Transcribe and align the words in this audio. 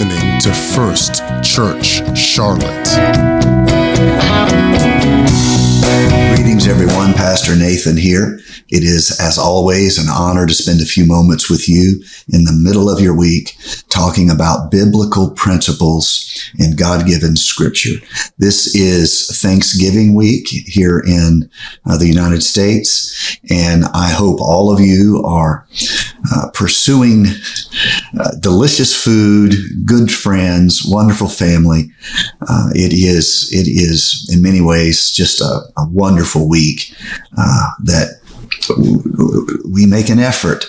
listening 0.00 0.40
to 0.40 0.50
First 0.74 1.16
Church 1.44 2.00
Charlotte. 2.16 2.88
Greetings, 6.34 6.66
everyone. 6.66 7.12
Pastor 7.12 7.54
Nathan 7.54 7.98
here. 7.98 8.40
It 8.70 8.82
is, 8.82 9.18
as 9.20 9.36
always, 9.36 9.98
an 9.98 10.08
honor 10.08 10.46
to 10.46 10.54
spend 10.54 10.80
a 10.80 10.86
few 10.86 11.04
moments 11.04 11.50
with 11.50 11.68
you 11.68 12.02
in 12.32 12.44
the 12.44 12.52
middle 12.52 12.88
of 12.88 13.00
your 13.00 13.14
week 13.14 13.58
talking 13.90 14.30
about 14.30 14.70
biblical 14.70 15.30
principles 15.32 16.29
in 16.58 16.76
God 16.76 17.06
given 17.06 17.36
scripture. 17.36 17.96
This 18.38 18.74
is 18.74 19.40
Thanksgiving 19.40 20.14
week 20.14 20.48
here 20.48 21.02
in 21.06 21.50
uh, 21.86 21.96
the 21.98 22.06
United 22.06 22.42
States, 22.42 23.38
and 23.50 23.84
I 23.94 24.10
hope 24.10 24.40
all 24.40 24.72
of 24.72 24.80
you 24.80 25.22
are 25.24 25.66
uh, 26.32 26.50
pursuing 26.52 27.26
uh, 28.18 28.30
delicious 28.40 28.94
food, 28.94 29.54
good 29.84 30.10
friends, 30.10 30.82
wonderful 30.86 31.28
family. 31.28 31.90
Uh, 32.48 32.70
it 32.74 32.92
is, 32.92 33.48
it 33.52 33.68
is 33.68 34.28
in 34.32 34.42
many 34.42 34.60
ways 34.60 35.10
just 35.10 35.40
a, 35.40 35.60
a 35.76 35.88
wonderful 35.88 36.48
week 36.48 36.92
uh, 37.38 37.70
that 37.84 38.20
we 39.72 39.86
make 39.86 40.08
an 40.08 40.18
effort 40.18 40.66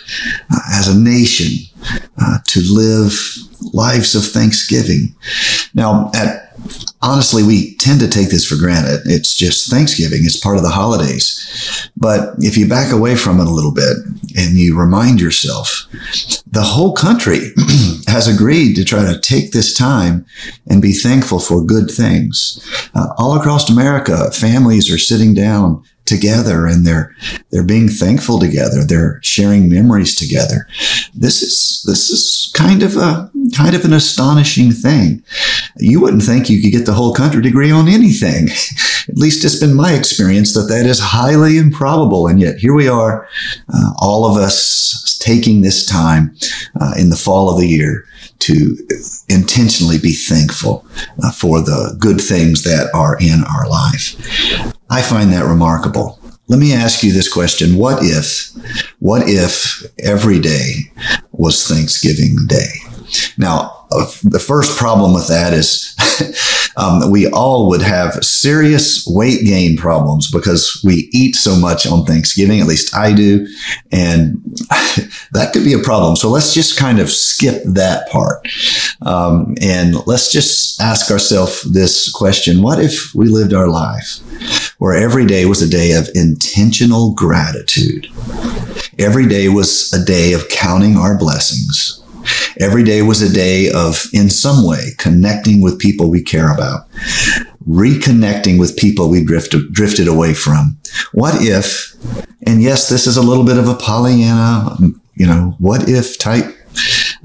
uh, 0.52 0.60
as 0.74 0.88
a 0.88 0.98
nation 0.98 1.68
uh, 2.20 2.38
to 2.48 2.62
live 2.72 3.14
lives 3.74 4.16
of 4.16 4.26
thanksgiving. 4.26 5.16
Now, 5.74 6.12
at 6.14 6.42
honestly, 7.02 7.44
we 7.44 7.76
tend 7.76 8.00
to 8.00 8.08
take 8.08 8.30
this 8.30 8.46
for 8.46 8.56
granted. 8.56 9.02
It's 9.06 9.36
just 9.36 9.70
Thanksgiving. 9.70 10.20
It's 10.24 10.40
part 10.40 10.58
of 10.58 10.64
the 10.64 10.70
holidays. 10.70 11.90
But 11.98 12.36
if 12.40 12.58
you 12.58 12.68
back 12.68 12.92
away 12.92 13.16
from 13.16 13.40
it 13.40 13.48
a 13.48 13.52
little 13.52 13.74
bit 13.74 13.98
and 14.38 14.58
you 14.58 14.78
remind 14.78 15.20
yourself, 15.20 15.88
the 16.46 16.62
whole 16.62 16.94
country 16.94 17.54
has 18.08 18.28
agreed 18.28 18.76
to 18.76 18.86
try 18.86 19.04
to 19.04 19.20
take 19.20 19.52
this 19.52 19.74
time 19.74 20.26
and 20.70 20.82
be 20.82 20.94
thankful 20.94 21.40
for 21.40 21.64
good 21.64 21.90
things. 21.90 22.60
Uh, 22.94 23.08
all 23.18 23.36
across 23.40 23.70
America, 23.70 24.32
families 24.32 24.92
are 24.94 25.00
sitting 25.00 25.34
down 25.34 25.84
together 26.06 26.66
and 26.66 26.86
they're 26.86 27.16
they're 27.52 27.64
being 27.64 27.88
thankful 27.88 28.40
together 28.40 28.84
they're 28.84 29.20
sharing 29.22 29.70
memories 29.70 30.16
together 30.16 30.68
this 31.14 31.42
is 31.42 31.84
this 31.88 32.10
is 32.10 32.52
kind 32.56 32.82
of 32.82 32.98
a 32.98 33.32
kind 33.56 33.76
of 33.76 33.86
an 33.86 33.94
astonishing 33.94 34.72
thing 34.72 35.24
you 35.78 36.00
wouldn't 36.00 36.24
think 36.24 36.50
you 36.50 36.62
could 36.62 36.72
get 36.72 36.86
the 36.86 36.94
whole 36.94 37.14
country 37.14 37.42
to 37.42 37.50
agree 37.50 37.72
on 37.72 37.88
anything 37.88 38.48
at 39.10 39.18
least 39.18 39.44
it's 39.44 39.60
been 39.60 39.76
my 39.76 39.94
experience 39.94 40.54
that 40.54 40.68
that 40.70 40.86
is 40.86 41.00
highly 41.00 41.58
improbable 41.58 42.28
and 42.28 42.40
yet 42.40 42.58
here 42.58 42.74
we 42.74 42.88
are 42.88 43.28
uh, 43.74 43.92
all 44.00 44.26
of 44.26 44.38
us 44.38 45.18
taking 45.22 45.62
this 45.62 45.86
time 45.86 46.36
uh, 46.80 46.94
in 46.98 47.10
the 47.10 47.16
fall 47.16 47.50
of 47.50 47.60
the 47.60 47.68
year 47.68 48.06
to 48.42 48.76
intentionally 49.30 50.00
be 50.00 50.14
thankful 50.14 50.86
uh, 51.24 51.32
for 51.32 51.62
the 51.62 51.96
good 52.00 52.20
things 52.20 52.64
that 52.64 52.90
are 52.94 53.18
in 53.22 53.44
our 53.44 53.70
life. 53.70 54.16
I 54.90 55.02
find 55.02 55.32
that 55.32 55.46
remarkable. 55.46 56.20
Let 56.48 56.60
me 56.60 56.74
ask 56.74 57.04
you 57.04 57.14
this 57.14 57.32
question. 57.32 57.78
What 57.78 58.00
if, 58.02 58.50
what 59.00 59.24
if 59.26 59.84
every 60.00 60.40
day 60.40 60.92
was 61.32 61.68
Thanksgiving 61.68 62.36
Day? 62.48 62.74
Now, 63.38 63.81
the 64.24 64.40
first 64.40 64.78
problem 64.78 65.14
with 65.14 65.28
that 65.28 65.54
is 65.54 65.94
um, 66.78 67.12
we 67.12 67.28
all 67.28 67.68
would 67.68 67.82
have 67.82 68.24
serious 68.24 69.06
weight 69.06 69.44
gain 69.44 69.76
problems 69.76 70.32
because 70.32 70.82
we 70.84 71.10
eat 71.12 71.36
so 71.36 71.58
much 71.58 71.86
on 71.86 72.06
Thanksgiving. 72.06 72.62
At 72.62 72.68
least 72.68 72.96
I 72.96 73.14
do. 73.14 73.46
And 73.92 74.42
that 75.34 75.52
could 75.52 75.66
be 75.66 75.74
a 75.74 75.80
problem. 75.80 76.16
So 76.16 76.30
let's 76.30 76.54
just 76.54 76.78
kind 76.78 77.00
of 77.00 77.10
skip 77.10 77.64
that 77.66 78.08
part. 78.10 78.48
Um, 79.02 79.56
and 79.62 79.96
let's 80.08 80.32
just 80.32 80.80
ask 80.80 81.12
ourselves 81.12 81.64
this 81.74 82.10
question. 82.12 82.62
What 82.62 82.80
if 82.80 83.14
we 83.14 83.28
lived 83.28 83.54
our 83.54 83.68
life 83.68 84.20
where 84.80 84.96
every 84.96 85.26
day 85.26 85.46
was 85.46 85.62
a 85.62 85.70
day 85.70 85.92
of 85.94 86.10
intentional 86.16 87.14
gratitude? 87.14 88.08
Every 88.98 89.28
day 89.28 89.50
was 89.50 89.92
a 89.94 90.06
day 90.06 90.34
of 90.34 90.48
counting 90.50 90.96
our 90.96 91.18
blessings 91.18 92.01
Every 92.60 92.84
day 92.84 93.02
was 93.02 93.22
a 93.22 93.34
day 93.34 93.72
of, 93.72 94.06
in 94.14 94.30
some 94.30 94.66
way, 94.66 94.92
connecting 94.98 95.62
with 95.62 95.80
people 95.80 96.10
we 96.10 96.22
care 96.22 96.54
about, 96.54 96.90
reconnecting 97.68 98.60
with 98.60 98.78
people 98.78 99.10
we 99.10 99.24
drifted, 99.24 99.72
drifted 99.72 100.08
away 100.08 100.34
from. 100.34 100.78
What 101.14 101.36
if, 101.42 101.96
and 102.46 102.62
yes, 102.62 102.90
this 102.90 103.08
is 103.08 103.18
a 103.18 103.22
little 103.22 103.46
bit 103.46 103.58
of 103.58 103.68
a 103.68 103.76
Pollyanna, 103.76 104.78
you 105.16 105.26
know, 105.26 105.56
what 105.60 105.90
if 105.90 106.18
type 106.18 106.46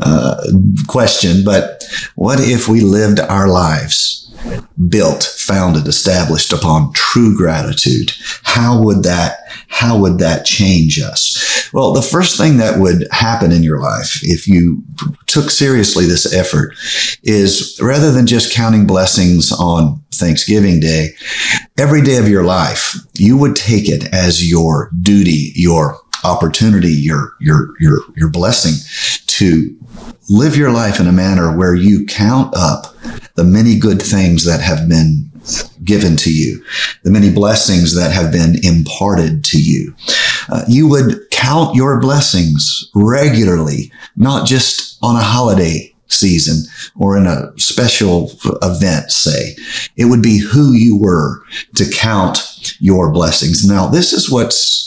uh, 0.00 0.42
question, 0.88 1.44
but 1.44 1.84
what 2.14 2.38
if 2.40 2.68
we 2.68 2.80
lived 2.80 3.20
our 3.20 3.48
lives 3.48 4.22
built, 4.88 5.24
founded, 5.24 5.86
established 5.86 6.52
upon 6.52 6.92
true 6.92 7.36
gratitude? 7.36 8.12
How 8.42 8.82
would 8.82 9.02
that 9.02 9.38
how 9.68 9.98
would 9.98 10.18
that 10.18 10.46
change 10.46 11.00
us? 11.00 11.35
Well, 11.72 11.92
the 11.92 12.02
first 12.02 12.36
thing 12.36 12.56
that 12.58 12.78
would 12.78 13.06
happen 13.10 13.52
in 13.52 13.62
your 13.62 13.80
life 13.80 14.20
if 14.22 14.46
you 14.46 14.82
took 15.26 15.50
seriously 15.50 16.06
this 16.06 16.32
effort 16.32 16.74
is 17.22 17.78
rather 17.82 18.12
than 18.12 18.26
just 18.26 18.52
counting 18.52 18.86
blessings 18.86 19.52
on 19.52 20.02
Thanksgiving 20.14 20.80
Day, 20.80 21.14
every 21.78 22.02
day 22.02 22.16
of 22.16 22.28
your 22.28 22.44
life, 22.44 22.94
you 23.14 23.36
would 23.36 23.56
take 23.56 23.88
it 23.88 24.12
as 24.14 24.48
your 24.48 24.90
duty, 25.02 25.52
your 25.54 25.98
opportunity, 26.24 26.92
your, 26.92 27.34
your, 27.40 27.70
your, 27.80 27.98
your 28.16 28.30
blessing 28.30 28.74
to 29.26 29.76
live 30.30 30.56
your 30.56 30.72
life 30.72 30.98
in 30.98 31.06
a 31.06 31.12
manner 31.12 31.56
where 31.56 31.74
you 31.74 32.04
count 32.06 32.54
up 32.56 32.94
the 33.34 33.44
many 33.44 33.78
good 33.78 34.00
things 34.00 34.44
that 34.44 34.60
have 34.60 34.88
been 34.88 35.30
given 35.84 36.16
to 36.16 36.32
you, 36.32 36.64
the 37.04 37.10
many 37.10 37.30
blessings 37.30 37.94
that 37.94 38.12
have 38.12 38.32
been 38.32 38.56
imparted 38.64 39.44
to 39.44 39.58
you. 39.58 39.94
Uh, 40.48 40.62
you 40.68 40.88
would 40.88 41.28
count 41.30 41.74
your 41.74 42.00
blessings 42.00 42.88
regularly, 42.94 43.90
not 44.16 44.46
just 44.46 44.98
on 45.02 45.16
a 45.16 45.20
holiday 45.20 45.92
season 46.08 46.70
or 46.98 47.16
in 47.16 47.26
a 47.26 47.52
special 47.58 48.30
event, 48.62 49.10
say. 49.10 49.54
It 49.96 50.06
would 50.06 50.22
be 50.22 50.38
who 50.38 50.72
you 50.72 50.96
were 50.96 51.42
to 51.74 51.90
count 51.90 52.76
your 52.78 53.10
blessings. 53.10 53.68
Now, 53.68 53.88
this 53.88 54.12
is 54.12 54.30
what's 54.30 54.85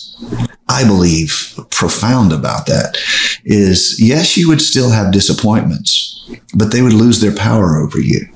I 0.68 0.86
believe 0.86 1.60
profound 1.72 2.32
about 2.32 2.68
that 2.68 2.98
is 3.44 4.00
yes, 4.00 4.38
you 4.38 4.48
would 4.48 4.62
still 4.62 4.92
have 4.92 5.12
disappointments, 5.12 6.30
but 6.56 6.72
they 6.72 6.82
would 6.82 6.94
lose 6.94 7.20
their 7.20 7.36
power 7.36 7.78
over 7.78 8.00
you 8.00 8.28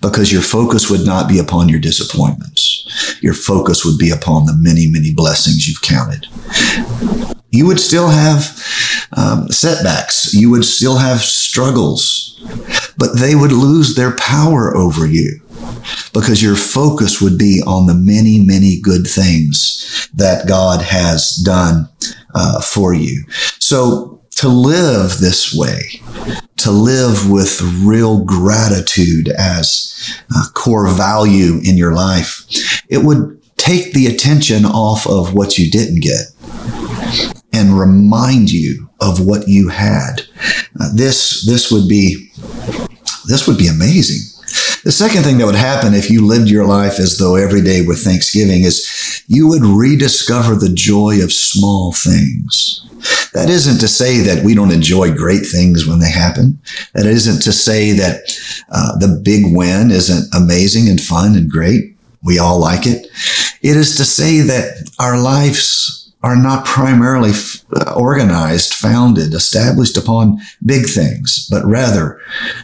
because 0.00 0.32
your 0.32 0.42
focus 0.42 0.88
would 0.88 1.04
not 1.04 1.28
be 1.28 1.38
upon 1.38 1.68
your 1.68 1.80
disappointments. 1.80 3.18
Your 3.20 3.34
focus 3.34 3.84
would 3.84 3.98
be 3.98 4.10
upon 4.10 4.46
the 4.46 4.54
many, 4.56 4.88
many 4.88 5.12
blessings 5.12 5.68
you've 5.68 5.82
counted. 5.82 6.26
You 7.50 7.66
would 7.66 7.80
still 7.80 8.08
have 8.08 8.56
um, 9.16 9.48
setbacks. 9.48 10.32
You 10.32 10.50
would 10.50 10.64
still 10.64 10.96
have 10.96 11.20
struggles, 11.20 12.40
but 12.96 13.18
they 13.18 13.34
would 13.34 13.52
lose 13.52 13.96
their 13.96 14.14
power 14.16 14.76
over 14.76 15.06
you 15.06 15.40
because 16.12 16.42
your 16.42 16.56
focus 16.56 17.20
would 17.20 17.38
be 17.38 17.62
on 17.66 17.86
the 17.86 17.94
many, 17.94 18.40
many 18.40 18.80
good 18.80 19.06
things 19.06 20.08
that 20.14 20.48
God 20.48 20.82
has 20.82 21.36
done 21.36 21.88
uh, 22.34 22.60
for 22.60 22.94
you. 22.94 23.24
So 23.58 24.20
to 24.36 24.48
live 24.48 25.18
this 25.18 25.54
way, 25.54 26.00
to 26.58 26.70
live 26.70 27.30
with 27.30 27.60
real 27.82 28.24
gratitude 28.24 29.28
as 29.28 30.18
a 30.30 30.50
core 30.52 30.88
value 30.88 31.60
in 31.64 31.76
your 31.76 31.94
life, 31.94 32.44
it 32.88 32.98
would 33.04 33.40
take 33.56 33.92
the 33.92 34.06
attention 34.06 34.64
off 34.64 35.06
of 35.06 35.34
what 35.34 35.58
you 35.58 35.70
didn't 35.70 36.00
get 36.00 36.32
and 37.52 37.78
remind 37.78 38.50
you 38.50 38.88
of 39.00 39.24
what 39.26 39.48
you 39.48 39.68
had. 39.68 40.22
Uh, 40.80 40.90
this, 40.94 41.44
this 41.46 41.70
would 41.70 41.88
be, 41.88 42.30
this 43.26 43.46
would 43.46 43.58
be 43.58 43.68
amazing. 43.68 44.39
The 44.84 44.92
second 44.92 45.24
thing 45.24 45.38
that 45.38 45.46
would 45.46 45.54
happen 45.54 45.92
if 45.94 46.10
you 46.10 46.26
lived 46.26 46.48
your 46.48 46.66
life 46.66 46.98
as 46.98 47.18
though 47.18 47.36
every 47.36 47.62
day 47.62 47.84
were 47.84 47.94
Thanksgiving 47.94 48.64
is 48.64 49.24
you 49.26 49.46
would 49.46 49.64
rediscover 49.64 50.54
the 50.54 50.72
joy 50.72 51.22
of 51.22 51.32
small 51.32 51.92
things. 51.92 52.86
That 53.34 53.50
isn't 53.50 53.78
to 53.80 53.88
say 53.88 54.18
that 54.20 54.44
we 54.44 54.54
don't 54.54 54.72
enjoy 54.72 55.12
great 55.12 55.46
things 55.46 55.86
when 55.86 56.00
they 56.00 56.10
happen. 56.10 56.60
That 56.94 57.06
isn't 57.06 57.42
to 57.42 57.52
say 57.52 57.92
that 57.92 58.38
uh, 58.70 58.98
the 58.98 59.20
big 59.22 59.44
win 59.54 59.90
isn't 59.90 60.34
amazing 60.34 60.88
and 60.88 61.00
fun 61.00 61.34
and 61.34 61.50
great. 61.50 61.96
We 62.22 62.38
all 62.38 62.58
like 62.58 62.86
it. 62.86 63.06
It 63.62 63.76
is 63.76 63.96
to 63.96 64.04
say 64.04 64.40
that 64.40 64.90
our 64.98 65.20
lives 65.20 66.12
are 66.22 66.36
not 66.36 66.66
primarily 66.66 67.30
f- 67.30 67.64
uh, 67.74 67.94
organized, 67.94 68.74
founded, 68.74 69.32
established 69.32 69.96
upon 69.96 70.38
big 70.64 70.86
things, 70.86 71.48
but 71.50 71.64
rather 71.64 72.20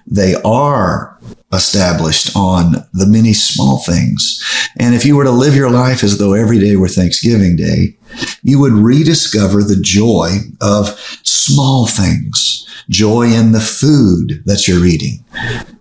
they 0.06 0.34
are 0.44 1.18
established 1.52 2.34
on 2.36 2.72
the 2.92 3.06
many 3.06 3.32
small 3.32 3.78
things. 3.78 4.42
And 4.78 4.94
if 4.94 5.04
you 5.04 5.16
were 5.16 5.24
to 5.24 5.30
live 5.30 5.54
your 5.54 5.70
life 5.70 6.02
as 6.02 6.18
though 6.18 6.34
every 6.34 6.58
day 6.58 6.76
were 6.76 6.88
Thanksgiving 6.88 7.56
Day, 7.56 7.96
you 8.42 8.60
would 8.60 8.72
rediscover 8.72 9.62
the 9.62 9.80
joy 9.80 10.38
of 10.60 10.88
small 11.22 11.86
things, 11.86 12.66
joy 12.90 13.28
in 13.28 13.52
the 13.52 13.60
food 13.60 14.42
that 14.44 14.66
you're 14.66 14.86
eating. 14.86 15.24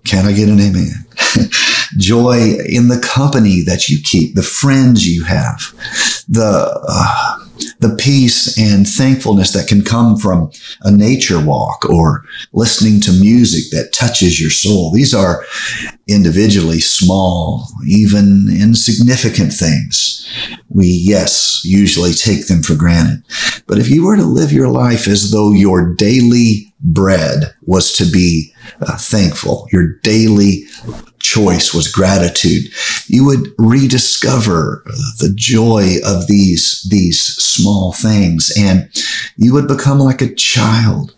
Can 0.06 0.26
I 0.26 0.34
get 0.34 0.50
an 0.50 0.60
amen? 0.60 1.06
joy 1.98 2.58
in 2.68 2.88
the 2.88 3.02
company 3.04 3.62
that 3.62 3.90
you 3.90 3.98
keep, 4.04 4.36
the 4.36 4.44
friends 4.44 5.08
you 5.08 5.24
have, 5.24 5.60
the, 6.28 6.82
uh, 6.88 7.45
the 7.86 7.96
peace 7.98 8.58
and 8.58 8.88
thankfulness 8.88 9.52
that 9.54 9.68
can 9.68 9.84
come 9.84 10.18
from 10.18 10.52
a 10.82 10.92
nature 10.92 11.44
walk 11.44 11.86
or 11.86 12.24
listening 12.54 13.00
to 13.00 13.12
music 13.12 13.72
that 13.72 13.94
touches 13.94 14.42
your 14.42 14.50
soul. 14.50 14.92
These 14.92 15.14
are 15.14 15.46
individually 16.08 16.80
small, 16.80 17.68
even 17.88 18.48
insignificant 18.50 19.54
things. 19.54 20.28
We, 20.70 20.88
yes, 20.88 21.62
usually 21.64 22.14
take 22.14 22.48
them 22.48 22.64
for 22.64 22.76
granted. 22.76 23.24
But 23.68 23.78
if 23.78 23.90
you 23.90 24.06
were 24.06 24.16
to 24.16 24.24
live 24.24 24.52
your 24.52 24.70
life 24.70 25.08
as 25.08 25.32
though 25.32 25.52
your 25.52 25.94
daily 25.94 26.74
bread 26.82 27.54
was 27.64 27.94
to 27.98 28.06
be 28.06 28.52
uh, 28.82 28.98
thankful, 28.98 29.68
your 29.72 30.00
daily 30.00 30.64
choice 31.26 31.74
was 31.74 31.92
gratitude, 31.92 32.66
you 33.08 33.26
would 33.26 33.50
rediscover 33.58 34.84
the 35.20 35.34
joy 35.36 35.96
of 36.06 36.28
these, 36.28 36.88
these 36.90 37.20
small 37.20 37.94
things 37.94 38.54
and 38.58 38.90
you 39.36 39.52
would 39.54 39.68
become 39.68 40.00
like 40.00 40.22
a 40.22 40.36
child, 40.36 41.16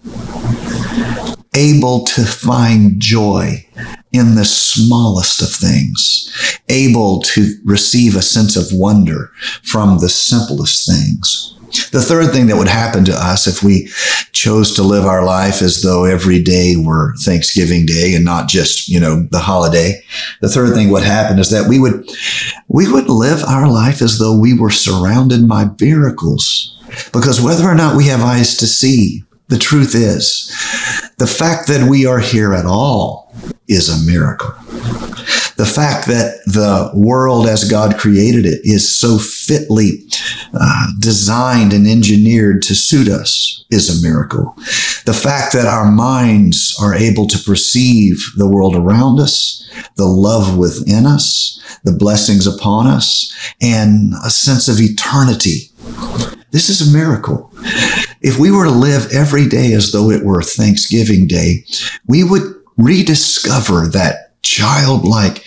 able 1.54 2.06
to 2.06 2.24
find 2.24 3.01
joy 3.01 3.65
in 4.13 4.36
the 4.36 4.45
smallest 4.45 5.42
of 5.42 5.51
things, 5.51 6.31
able 6.69 7.21
to 7.21 7.56
receive 7.65 8.15
a 8.15 8.21
sense 8.21 8.56
of 8.56 8.65
wonder 8.71 9.31
from 9.63 10.00
the 10.00 10.09
simplest 10.09 10.88
things. 10.88 11.56
The 11.92 12.02
third 12.02 12.31
thing 12.31 12.48
that 12.48 12.58
would 12.58 12.68
happen 12.68 13.04
to 13.06 13.14
us 13.14 13.48
if 13.48 13.64
we 13.64 13.90
chose 14.31 14.74
to 14.75 14.84
live 14.84 15.06
our 15.06 15.25
life 15.25 15.62
as 15.62 15.81
though 15.81 16.06
every 16.06 16.42
day 16.42 16.75
were 16.78 17.14
Thanksgiving 17.24 17.86
Day 17.86 18.16
and 18.16 18.24
not 18.24 18.48
just, 18.48 18.88
you 18.88 19.00
know, 19.00 19.24
the 19.31 19.40
holiday. 19.40 20.02
The 20.42 20.50
third 20.50 20.74
thing 20.74 20.90
would 20.92 21.04
happen 21.04 21.40
is 21.40 21.50
that 21.52 21.68
we 21.68 21.80
would, 21.80 22.10
we 22.68 22.92
would 22.92 23.10
live 23.10 23.44
our 23.44 23.69
life 23.69 24.02
as 24.02 24.18
though 24.18 24.38
we 24.38 24.58
were 24.58 24.72
surrounded 24.72 25.48
by 25.48 25.69
miracles. 25.80 26.78
Because 27.12 27.42
whether 27.42 27.66
or 27.66 27.75
not 27.75 27.98
we 27.98 28.06
have 28.06 28.22
eyes 28.22 28.56
to 28.58 28.68
see, 28.68 29.24
the 29.50 29.58
truth 29.58 29.96
is, 29.96 30.48
the 31.18 31.28
fact 31.28 31.68
that 31.68 31.90
we 31.90 32.06
are 32.06 32.19
here 32.19 32.54
at 32.54 32.66
all 32.66 33.34
is 33.68 33.90
a 33.90 34.06
miracle. 34.10 34.54
The 35.57 35.65
fact 35.65 36.07
that 36.07 36.39
the 36.45 36.92
world 36.94 37.48
as 37.48 37.69
God 37.69 37.98
created 37.98 38.45
it 38.45 38.62
is 38.63 38.89
so 38.89 39.18
fitly 39.18 40.04
uh, 40.54 40.88
designed 41.00 41.74
and 41.74 41.88
engineered 41.88 42.62
to 42.63 42.75
suit 42.75 43.07
us 43.07 43.65
is 43.71 43.89
a 43.89 44.07
miracle. 44.07 44.54
The 45.06 45.19
fact 45.19 45.54
that 45.54 45.65
our 45.65 45.92
minds 45.92 46.77
are 46.81 46.94
able 46.94 47.27
to 47.27 47.39
perceive 47.39 48.18
the 48.38 48.48
world 48.48 48.75
around 48.75 49.19
us, 49.19 49.68
the 49.95 50.06
love 50.06 50.57
within 50.57 51.06
us, 51.06 51.80
the 51.83 51.92
blessings 51.92 52.48
upon 52.48 52.88
us, 52.88 53.33
and 53.59 54.13
a 54.24 54.30
sense 54.30 54.68
of 54.68 54.80
eternity. 54.80 55.71
This 56.51 56.69
is 56.69 56.88
a 56.88 56.98
miracle. 56.98 57.51
If 58.21 58.38
we 58.39 58.51
were 58.51 58.65
to 58.65 58.71
live 58.71 59.12
every 59.12 59.48
day 59.48 59.74
as 59.74 59.92
though 59.92 60.09
it 60.12 60.24
were 60.24 60.42
Thanksgiving 60.42 61.27
Day, 61.27 61.65
we 62.07 62.24
would 62.24 62.44
rediscover 62.77 63.88
that 63.88 64.27
childlike 64.42 65.44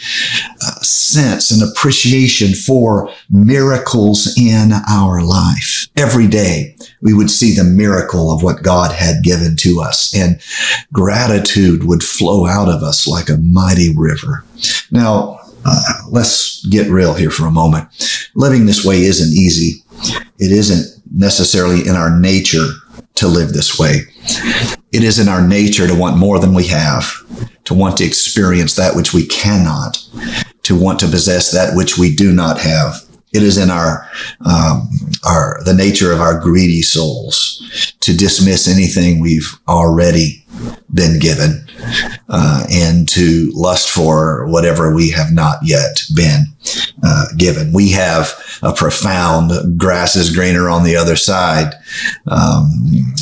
uh, 0.62 0.80
sense 0.82 1.50
and 1.50 1.62
appreciation 1.62 2.54
for 2.54 3.10
miracles 3.30 4.36
in 4.38 4.72
our 4.88 5.22
life. 5.22 5.88
Every 5.96 6.26
day 6.26 6.76
we 7.00 7.14
would 7.14 7.30
see 7.30 7.54
the 7.54 7.64
miracle 7.64 8.32
of 8.32 8.42
what 8.42 8.62
God 8.62 8.92
had 8.92 9.22
given 9.22 9.56
to 9.56 9.80
us 9.80 10.14
and 10.14 10.40
gratitude 10.92 11.84
would 11.84 12.02
flow 12.02 12.46
out 12.46 12.68
of 12.68 12.82
us 12.82 13.06
like 13.06 13.28
a 13.28 13.38
mighty 13.38 13.94
river. 13.96 14.44
Now, 14.90 15.40
uh, 15.64 15.82
let's 16.10 16.64
get 16.66 16.90
real 16.90 17.14
here 17.14 17.30
for 17.30 17.46
a 17.46 17.50
moment. 17.50 17.88
Living 18.34 18.66
this 18.66 18.84
way 18.84 19.02
isn't 19.02 19.32
easy. 19.32 19.82
It 20.38 20.52
isn't 20.52 21.02
necessarily 21.12 21.86
in 21.86 21.96
our 21.96 22.18
nature 22.18 22.66
to 23.20 23.28
live 23.28 23.52
this 23.52 23.78
way. 23.78 24.00
It 24.92 25.04
is 25.04 25.18
in 25.18 25.28
our 25.28 25.46
nature 25.46 25.86
to 25.86 25.94
want 25.94 26.16
more 26.16 26.38
than 26.38 26.54
we 26.54 26.66
have, 26.66 27.04
to 27.64 27.74
want 27.74 27.96
to 27.98 28.04
experience 28.04 28.74
that 28.76 28.96
which 28.96 29.12
we 29.12 29.26
cannot, 29.26 29.98
to 30.64 30.76
want 30.76 30.98
to 31.00 31.06
possess 31.06 31.52
that 31.52 31.76
which 31.76 31.98
we 31.98 32.14
do 32.14 32.32
not 32.32 32.58
have. 32.58 32.96
It 33.32 33.42
is 33.42 33.58
in 33.58 33.70
our, 33.70 34.08
um, 34.44 34.88
our, 35.24 35.60
the 35.64 35.74
nature 35.74 36.12
of 36.12 36.20
our 36.20 36.40
greedy 36.40 36.82
souls 36.82 37.94
to 38.00 38.16
dismiss 38.16 38.66
anything 38.66 39.20
we've 39.20 39.54
already 39.68 40.44
been 40.92 41.18
given, 41.18 41.64
uh, 42.28 42.64
and 42.70 43.08
to 43.08 43.50
lust 43.54 43.90
for 43.90 44.46
whatever 44.46 44.94
we 44.94 45.10
have 45.10 45.32
not 45.32 45.58
yet 45.62 46.02
been 46.14 46.44
uh, 47.02 47.26
given. 47.36 47.72
We 47.72 47.90
have 47.92 48.32
a 48.62 48.72
profound 48.72 49.78
grass 49.78 50.16
is 50.16 50.34
greener 50.34 50.68
on 50.68 50.84
the 50.84 50.96
other 50.96 51.16
side 51.16 51.72
um, 52.26 52.68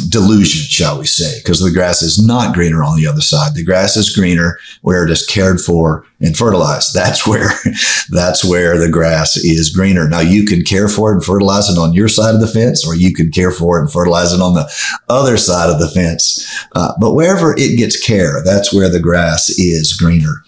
delusion, 0.09 0.69
shall 0.69 0.99
we 0.99 1.07
say, 1.07 1.39
because 1.39 1.61
the 1.61 1.71
grass 1.71 2.03
is 2.03 2.25
not 2.25 2.55
greener 2.55 2.83
on 2.83 2.97
the 2.97 3.07
other 3.07 3.21
side. 3.21 3.55
The 3.55 3.65
grass 3.65 3.97
is 3.97 4.15
greener 4.15 4.59
where 4.83 5.05
it 5.05 5.11
is 5.11 5.27
cared 5.27 5.61
for 5.61 6.05
and 6.21 6.37
fertilized. 6.37 6.95
That's 6.95 7.27
where 7.27 7.51
that's 8.11 8.45
where 8.45 8.79
the 8.79 8.91
grass 8.91 9.37
is 9.37 9.71
greener. 9.71 10.09
Now 10.09 10.21
you 10.21 10.45
can 10.45 10.63
care 10.63 10.89
for 10.89 11.13
it 11.13 11.17
and 11.17 11.25
fertilize 11.25 11.69
it 11.69 11.79
on 11.79 11.93
your 11.93 12.09
side 12.09 12.35
of 12.35 12.41
the 12.41 12.49
fence, 12.49 12.87
or 12.87 12.95
you 12.95 13.15
can 13.15 13.31
care 13.31 13.53
for 13.53 13.79
it 13.79 13.83
and 13.83 13.93
fertilize 13.93 14.33
it 14.33 14.41
on 14.41 14.55
the 14.55 14.69
other 15.09 15.37
side 15.37 15.71
of 15.71 15.79
the 15.79 15.89
fence. 15.89 16.67
Uh, 16.75 16.93
but 17.01 17.15
wherever 17.29 17.55
it 17.59 17.77
gets 17.77 18.01
care, 18.01 18.43
that's 18.45 18.73
where 18.73 18.89
the 18.89 19.01
grass 19.01 19.51
is 19.51 19.93
greener 19.93 20.43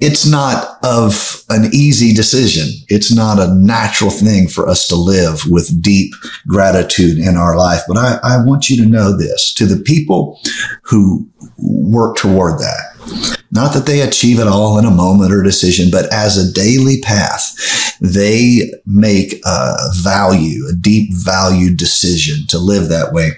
it's 0.00 0.26
not 0.26 0.78
of 0.82 1.44
an 1.50 1.66
easy 1.74 2.14
decision. 2.14 2.68
It's 2.88 3.14
not 3.14 3.38
a 3.38 3.54
natural 3.54 4.10
thing 4.10 4.48
for 4.48 4.66
us 4.66 4.88
to 4.88 4.96
live 4.96 5.42
with 5.46 5.82
deep 5.82 6.14
gratitude 6.48 7.18
in 7.18 7.36
our 7.36 7.56
life. 7.56 7.82
But 7.86 7.98
I, 7.98 8.18
I 8.22 8.44
want 8.44 8.70
you 8.70 8.82
to 8.82 8.88
know 8.88 9.16
this 9.16 9.52
to 9.54 9.66
the 9.66 9.82
people 9.82 10.40
who 10.82 11.28
work 11.58 12.16
toward 12.16 12.58
that. 12.60 13.44
Not 13.50 13.74
that 13.74 13.84
they 13.84 14.00
achieve 14.00 14.38
it 14.38 14.46
all 14.46 14.78
in 14.78 14.86
a 14.86 14.90
moment 14.90 15.32
or 15.32 15.42
decision, 15.42 15.90
but 15.90 16.10
as 16.12 16.38
a 16.38 16.52
daily 16.52 17.00
path, 17.02 17.89
they 18.00 18.72
make 18.86 19.40
a 19.44 19.76
value, 20.02 20.66
a 20.68 20.74
deep 20.74 21.12
value 21.12 21.74
decision 21.74 22.46
to 22.48 22.58
live 22.58 22.88
that 22.88 23.12
way. 23.12 23.30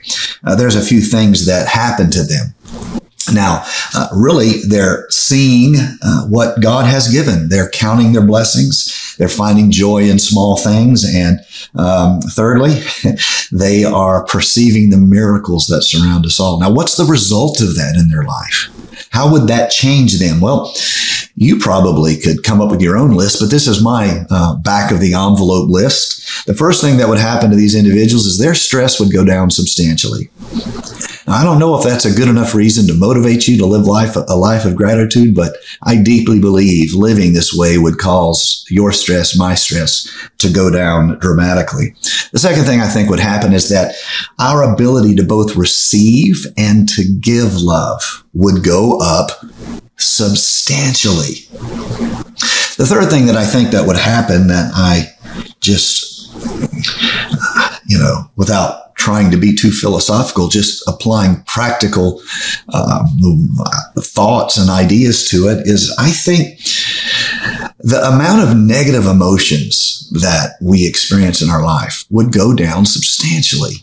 Uh, 0.45 0.55
there's 0.55 0.77
a 0.77 0.83
few 0.83 1.01
things 1.01 1.47
that 1.47 1.69
happen 1.69 2.11
to 2.11 2.23
them 2.23 2.55
now, 3.33 3.65
uh, 3.95 4.09
really, 4.15 4.61
they're 4.69 5.07
seeing 5.11 5.77
uh, 5.77 6.27
what 6.27 6.61
God 6.61 6.87
has 6.87 7.09
given. 7.09 7.49
They're 7.49 7.71
counting 7.71 8.13
their 8.13 8.27
blessings. 8.27 9.15
They're 9.19 9.29
finding 9.29 9.71
joy 9.71 10.05
in 10.09 10.19
small 10.19 10.57
things. 10.57 11.05
And 11.05 11.39
um, 11.77 12.21
thirdly, 12.21 12.83
they 13.53 13.85
are 13.85 14.25
perceiving 14.25 14.91
the 14.91 14.97
miracles 14.97 15.67
that 15.69 15.83
surround 15.83 16.27
us 16.27 16.41
all. 16.41 16.59
Now, 16.59 16.73
what's 16.73 16.97
the 16.97 17.05
result 17.05 17.61
of 17.61 17.77
that 17.77 17.97
in 17.97 18.09
their 18.09 18.25
life? 18.25 18.69
How 19.13 19.31
would 19.31 19.47
that 19.49 19.71
change 19.71 20.19
them? 20.19 20.41
Well, 20.41 20.75
you 21.35 21.59
probably 21.59 22.17
could 22.17 22.43
come 22.43 22.61
up 22.61 22.71
with 22.71 22.81
your 22.81 22.97
own 22.97 23.13
list, 23.13 23.41
but 23.41 23.51
this 23.51 23.67
is 23.67 23.83
my 23.83 24.25
uh, 24.31 24.57
back 24.57 24.91
of 24.91 25.01
the 25.01 25.15
envelope 25.15 25.71
list. 25.71 26.47
The 26.47 26.55
first 26.55 26.81
thing 26.81 26.97
that 26.99 27.09
would 27.09 27.19
happen 27.19 27.51
to 27.51 27.57
these 27.57 27.75
individuals 27.75 28.27
is 28.27 28.39
their 28.39 28.55
stress 28.55 28.99
would 28.99 29.13
go 29.13 29.25
down 29.25 29.51
substantially. 29.51 30.31
I 31.27 31.45
don't 31.45 31.59
know 31.59 31.77
if 31.77 31.85
that's 31.85 32.05
a 32.05 32.15
good 32.15 32.29
enough 32.29 32.55
reason 32.55 32.87
to 32.89 32.95
motivate 32.95 33.47
you 33.47 33.57
to 33.59 33.67
live 33.67 33.87
life 33.87 34.17
a 34.17 34.37
life 34.37 34.65
of 34.65 34.77
gratitude, 34.77 35.35
but 35.35 35.57
I 35.83 35.97
deeply 36.03 36.41
believe 36.41 36.95
living 36.95 37.33
this 37.33 37.55
way 37.55 37.79
would 37.79 37.99
cause 37.99 38.65
your 38.69 38.93
stress, 38.93 39.37
my 39.37 39.55
stress, 39.55 40.09
to 40.39 40.53
go 40.53 40.71
down 40.71 41.19
dramatically. 41.21 41.95
The 42.33 42.39
second 42.39 42.65
thing 42.65 42.81
I 42.81 42.89
think 42.89 43.09
would 43.09 43.21
happen 43.21 43.53
is 43.53 43.69
that 43.69 43.95
our 44.39 44.63
ability 44.63 45.15
to 45.17 45.23
both 45.23 45.57
receive 45.57 46.47
and 46.57 46.89
to 46.91 47.05
give 47.21 47.61
love 47.61 48.25
would 48.35 48.65
go 48.65 48.99
up 49.01 49.31
substantially. 49.97 51.47
The 52.77 52.87
third 52.87 53.11
thing 53.11 53.27
that 53.27 53.37
I 53.37 53.45
think 53.45 53.71
that 53.71 53.87
would 53.87 53.97
happen 53.97 54.49
that 54.49 54.73
I 54.75 55.15
just, 55.61 56.33
you 57.87 57.99
know, 57.99 58.25
without 58.37 58.95
trying 58.95 59.31
to 59.31 59.37
be 59.37 59.55
too 59.55 59.71
philosophical, 59.71 60.49
just 60.49 60.87
applying 60.87 61.43
practical 61.45 62.23
uh, 62.69 63.05
thoughts 63.99 64.57
and 64.57 64.71
ideas 64.71 65.29
to 65.29 65.49
it 65.49 65.67
is 65.67 65.95
I 65.99 66.11
think 66.11 66.59
the 67.79 68.01
amount 68.07 68.49
of 68.49 68.57
negative 68.57 69.07
emotions 69.07 70.09
that 70.13 70.57
we 70.61 70.87
experience 70.87 71.43
in 71.43 71.51
our 71.51 71.65
life 71.65 72.05
would 72.11 72.33
go 72.33 72.55
down 72.55 72.87
substantially. 72.87 73.75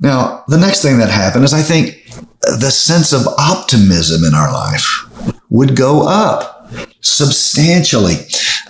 Now, 0.00 0.44
the 0.48 0.58
next 0.58 0.82
thing 0.82 0.98
that 0.98 1.10
happened 1.10 1.44
is 1.44 1.52
I 1.52 1.62
think 1.62 1.98
the 2.42 2.70
sense 2.70 3.12
of 3.12 3.26
optimism 3.38 4.24
in 4.24 4.34
our 4.34 4.52
life 4.52 4.86
would 5.50 5.76
go 5.76 6.06
up 6.06 6.61
substantially. 7.00 8.14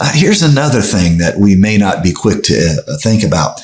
Uh, 0.00 0.12
here's 0.14 0.42
another 0.42 0.80
thing 0.80 1.18
that 1.18 1.38
we 1.38 1.54
may 1.54 1.76
not 1.76 2.02
be 2.02 2.12
quick 2.12 2.42
to 2.44 2.82
uh, 2.88 2.96
think 3.02 3.22
about. 3.22 3.60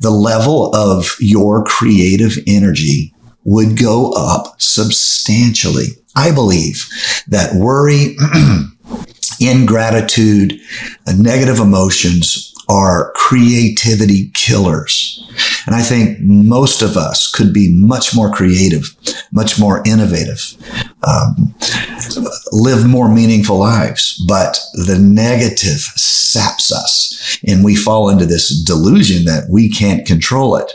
The 0.00 0.10
level 0.10 0.74
of 0.74 1.16
your 1.20 1.64
creative 1.64 2.36
energy 2.46 3.14
would 3.44 3.78
go 3.78 4.12
up 4.12 4.60
substantially. 4.60 5.88
I 6.16 6.32
believe 6.32 6.86
that 7.28 7.54
worry, 7.54 8.16
ingratitude, 9.40 10.60
negative 11.16 11.58
emotions 11.58 12.52
are 12.68 13.12
creativity 13.14 14.30
killers. 14.34 15.26
And 15.66 15.74
I 15.74 15.82
think 15.82 16.18
most 16.20 16.82
of 16.82 16.96
us 16.96 17.30
could 17.30 17.52
be 17.52 17.72
much 17.72 18.14
more 18.14 18.32
creative, 18.32 18.94
much 19.32 19.58
more 19.58 19.82
innovative, 19.86 20.54
um, 21.06 21.54
live 22.52 22.86
more 22.86 23.12
meaningful 23.12 23.58
lives. 23.58 24.22
But 24.26 24.58
the 24.74 24.98
negative 24.98 25.80
saps 25.80 26.72
us 26.72 27.38
and 27.46 27.64
we 27.64 27.76
fall 27.76 28.08
into 28.08 28.26
this 28.26 28.48
delusion 28.64 29.24
that 29.24 29.48
we 29.48 29.70
can't 29.70 30.06
control 30.06 30.56
it. 30.56 30.72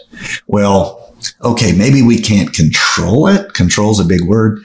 Well, 0.48 1.05
okay, 1.44 1.72
maybe 1.72 2.02
we 2.02 2.20
can't 2.20 2.54
control 2.54 3.28
it. 3.28 3.54
Control's 3.54 4.00
a 4.00 4.06
big 4.06 4.24
word, 4.24 4.64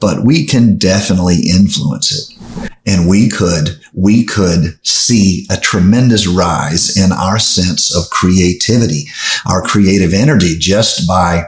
but 0.00 0.24
we 0.24 0.46
can 0.46 0.76
definitely 0.76 1.36
influence 1.48 2.12
it. 2.12 2.70
And 2.86 3.08
we 3.08 3.28
could, 3.28 3.78
we 3.92 4.24
could 4.24 4.78
see 4.86 5.46
a 5.50 5.56
tremendous 5.58 6.26
rise 6.26 6.96
in 6.96 7.12
our 7.12 7.38
sense 7.38 7.94
of 7.94 8.08
creativity, 8.10 9.04
our 9.48 9.62
creative 9.62 10.14
energy 10.14 10.56
just 10.58 11.06
by 11.06 11.44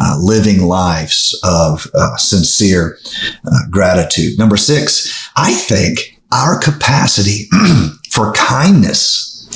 uh, 0.00 0.16
living 0.20 0.62
lives 0.62 1.38
of 1.42 1.86
uh, 1.94 2.16
sincere 2.16 2.98
uh, 3.44 3.68
gratitude. 3.70 4.38
Number 4.38 4.56
six, 4.56 5.30
I 5.36 5.52
think 5.54 6.20
our 6.32 6.58
capacity 6.58 7.48
for 8.10 8.32
kindness 8.32 9.48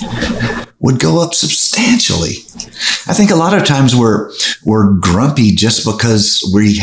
would 0.80 0.98
go 0.98 1.22
up 1.22 1.34
substantially. 1.34 2.36
I 3.06 3.12
think 3.12 3.30
a 3.30 3.36
lot 3.36 3.56
of 3.56 3.66
times 3.66 3.94
we're 3.94 4.32
we're 4.64 4.92
grumpy 4.94 5.54
just 5.54 5.84
because 5.84 6.42
we 6.54 6.80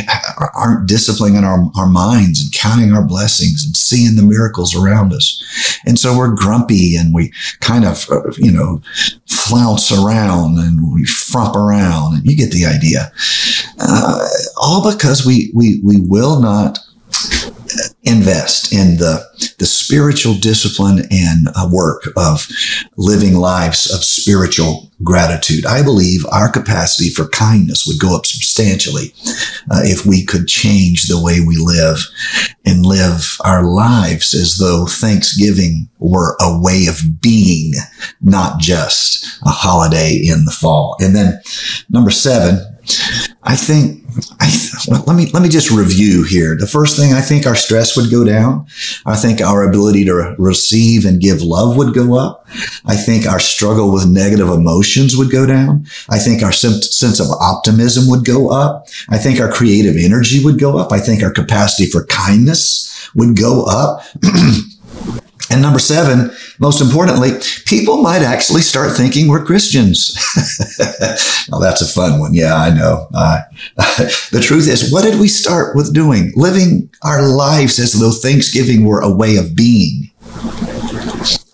aren't 0.54 0.88
disciplining 0.88 1.44
our, 1.44 1.70
our 1.75 1.88
minds 1.88 2.42
and 2.42 2.54
counting 2.54 2.94
our 2.94 3.04
blessings 3.04 3.66
and 3.66 3.75
seeing 3.75 4.16
the 4.16 4.24
miracles 4.24 4.75
around 4.75 5.13
us. 5.13 5.44
And 5.86 5.98
so 5.98 6.16
we're 6.16 6.36
grumpy 6.36 6.96
and 6.96 7.13
we 7.13 7.32
kind 7.60 7.86
of, 7.86 8.08
uh, 8.12 8.32
you 8.38 8.51
know, 8.51 8.82
flounce 9.27 9.92
around 9.92 10.60
and 10.60 10.94
we 10.94 11.06
frump 11.06 11.56
around 11.56 12.18
and 12.18 12.25
you 12.25 12.38
get 12.38 12.51
the 12.51 12.66
idea. 12.66 13.12
Uh, 13.80 14.27
all 14.58 14.92
because 14.92 15.25
we, 15.25 15.51
we, 15.54 15.80
we 15.84 16.00
will 16.00 16.39
not 16.39 16.80
invest 18.03 18.74
in 18.74 18.97
the, 18.97 19.24
the 19.59 19.65
spiritual 19.65 20.33
discipline 20.36 21.00
and 21.12 21.47
uh, 21.55 21.69
work 21.71 22.03
of 22.15 22.47
living 22.95 23.36
lives 23.36 23.91
of 23.91 24.03
spiritual 24.03 24.89
gratitude. 25.03 25.65
I 25.65 25.83
believe 25.83 26.25
our 26.31 26.50
capacity 26.50 27.09
for 27.09 27.27
kindness 27.29 27.86
would 27.86 28.00
go 28.00 28.15
up 28.15 28.25
substantially 28.25 29.13
uh, 29.69 29.81
if 29.83 30.05
we 30.05 30.25
could 30.25 30.47
change 30.47 31.03
the 31.03 31.21
way 31.21 31.39
we 31.45 31.57
live 31.57 32.00
and 32.65 32.86
live 32.86 33.38
our 33.43 33.63
lives 33.63 34.33
as 34.33 34.57
though 34.57 34.86
Thanksgiving 34.86 35.89
were 36.00 36.36
a 36.39 36.59
way 36.59 36.88
of 36.88 37.21
being, 37.21 37.74
not 38.21 38.59
just 38.59 39.25
a 39.43 39.50
holiday 39.50 40.13
in 40.13 40.45
the 40.45 40.51
fall. 40.51 40.95
And 41.00 41.15
then 41.15 41.41
number 41.89 42.12
seven, 42.12 42.76
I 43.44 43.56
think 43.56 44.03
I, 44.39 44.50
let 44.88 45.15
me 45.15 45.29
let 45.32 45.44
me 45.44 45.50
just 45.50 45.72
review 45.72 46.24
here. 46.24 46.56
The 46.58 46.67
first 46.67 46.98
thing 46.98 47.13
I 47.13 47.22
think 47.22 47.46
our 47.46 47.56
stress 47.56 47.96
would 47.96 48.12
go 48.12 48.24
down. 48.24 48.65
I 49.06 49.15
think 49.15 49.41
our 49.41 49.67
ability 49.67 50.06
to 50.06 50.36
receive 50.38 51.06
and 51.06 51.22
give 51.22 51.41
love 51.41 51.77
would 51.77 51.94
go 51.94 52.17
up. 52.17 52.48
I 52.86 52.96
think 52.96 53.25
our 53.25 53.39
struggle 53.39 53.91
with 53.91 54.08
negative 54.08 54.50
emotions 54.50 55.15
would 55.15 55.32
go 55.32 55.46
down. 55.46 55.86
I 56.10 56.20
think 56.20 56.44
our 56.44 56.51
sense 56.51 57.20
of 57.20 57.27
optimism 57.39 58.10
would 58.10 58.25
go 58.25 58.50
up. 58.50 58.88
I 59.10 59.17
think 59.17 59.39
our 59.39 59.51
creative 59.51 59.96
energy 59.98 60.44
would 60.44 60.60
go 60.60 60.77
up. 60.77 60.91
I 60.91 61.00
think 61.00 61.24
our 61.24 61.32
capacity 61.32 61.89
for 61.89 62.06
kindness 62.06 63.10
would 63.15 63.38
go 63.38 63.63
up. 63.65 64.03
And 65.50 65.62
number 65.62 65.79
seven, 65.79 66.32
most 66.60 66.82
importantly, 66.82 67.32
people 67.66 68.02
might 68.02 68.22
actually 68.22 68.62
start 68.62 68.92
thinking 68.92 69.28
we're 69.28 69.46
Christians. 69.46 70.18
well, 71.50 71.62
that's 71.62 71.82
a 71.82 71.88
fun 71.88 72.20
one. 72.20 72.34
Yeah, 72.34 72.56
I 72.56 72.74
know. 72.74 73.08
Uh, 73.14 73.42
the 74.32 74.44
truth 74.44 74.68
is, 74.68 74.92
what 74.92 75.04
did 75.04 75.20
we 75.20 75.28
start 75.28 75.76
with 75.76 75.94
doing? 75.94 76.32
Living 76.36 76.90
our 77.04 77.28
lives 77.28 77.80
as 77.80 77.94
though 77.94 78.12
Thanksgiving 78.12 78.86
were 78.86 79.02
a 79.02 79.12
way 79.12 79.38
of 79.38 79.56
being, 79.56 80.10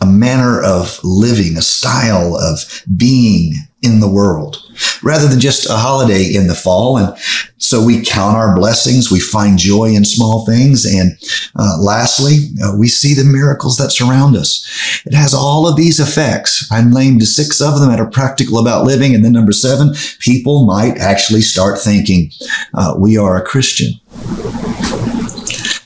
a 0.02 0.06
manner 0.06 0.62
of 0.62 1.00
living, 1.04 1.58
a 1.58 1.62
style 1.62 2.36
of 2.36 2.60
being 2.98 3.54
in 3.84 4.00
the 4.00 4.10
world 4.10 4.63
rather 5.04 5.28
than 5.28 5.40
just 5.40 5.70
a 5.70 5.74
holiday 5.74 6.34
in 6.34 6.48
the 6.48 6.56
fall. 6.56 6.98
And 6.98 7.16
so 7.58 7.84
we 7.84 8.04
count 8.04 8.38
our 8.38 8.56
blessings. 8.56 9.12
We 9.12 9.20
find 9.20 9.58
joy 9.58 9.90
in 9.90 10.06
small 10.06 10.46
things. 10.46 10.86
And 10.86 11.12
uh, 11.56 11.78
lastly, 11.80 12.50
uh, 12.63 12.75
we 12.78 12.88
see 12.88 13.13
the 13.13 13.24
miracles 13.24 13.78
that 13.78 13.92
surround 13.92 14.36
us. 14.36 15.02
It 15.06 15.13
has 15.13 15.34
all 15.34 15.68
of 15.68 15.75
these 15.75 16.00
effects. 16.00 16.68
I 16.72 16.84
named 16.84 17.24
six 17.28 17.62
of 17.62 17.80
them 17.80 17.90
that 17.90 18.00
are 18.00 18.10
practical 18.10 18.60
about 18.60 18.86
living. 18.86 19.13
And 19.13 19.24
then 19.24 19.34
number 19.34 19.52
seven, 19.54 19.94
people 20.20 20.66
might 20.66 20.98
actually 20.98 21.42
start 21.42 21.80
thinking, 21.80 22.32
uh, 22.74 22.96
we 22.98 23.18
are 23.18 23.38
a 23.38 23.46
Christian. 23.46 23.94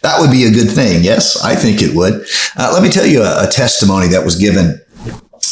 That 0.02 0.22
would 0.22 0.32
be 0.32 0.46
a 0.46 0.52
good 0.52 0.72
thing. 0.72 1.04
Yes, 1.04 1.44
I 1.44 1.56
think 1.56 1.82
it 1.82 1.94
would. 1.94 2.26
Uh, 2.56 2.72
let 2.74 2.82
me 2.82 2.90
tell 2.90 3.06
you 3.06 3.24
a, 3.24 3.48
a 3.48 3.52
testimony 3.52 4.08
that 4.08 4.24
was 4.24 4.36
given 4.36 4.80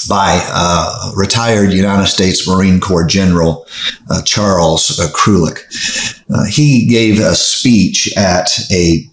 by 0.03 0.39
uh, 0.51 1.11
retired 1.15 1.71
United 1.71 2.07
States 2.07 2.47
Marine 2.47 2.79
Corps 2.79 3.05
General 3.05 3.65
uh, 4.09 4.21
Charles 4.23 4.99
uh, 4.99 5.07
Krulak. 5.13 5.59
Uh, 6.33 6.45
he 6.45 6.85
gave 6.87 7.19
a 7.19 7.35
speech 7.35 8.15
at 8.17 8.49
a 8.71 9.09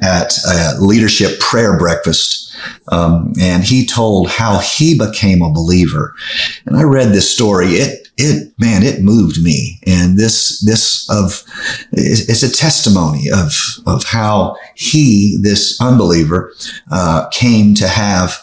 at 0.00 0.36
a 0.48 0.74
leadership 0.80 1.38
prayer 1.38 1.78
breakfast, 1.78 2.56
um, 2.88 3.32
and 3.40 3.62
he 3.62 3.86
told 3.86 4.28
how 4.28 4.58
he 4.58 4.98
became 4.98 5.42
a 5.42 5.52
believer. 5.52 6.14
And 6.66 6.76
I 6.76 6.82
read 6.82 7.08
this 7.08 7.32
story. 7.32 7.68
It 7.74 8.01
it 8.18 8.52
man, 8.58 8.82
it 8.82 9.00
moved 9.00 9.42
me. 9.42 9.78
And 9.86 10.18
this 10.18 10.60
this 10.60 11.08
of 11.10 11.42
it's 11.92 12.42
a 12.42 12.52
testimony 12.52 13.30
of 13.30 13.52
of 13.86 14.04
how 14.04 14.56
he, 14.74 15.38
this 15.42 15.80
unbeliever, 15.80 16.52
uh, 16.90 17.28
came 17.30 17.74
to 17.74 17.88
have 17.88 18.36